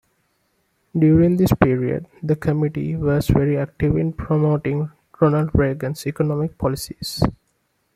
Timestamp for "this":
1.37-1.53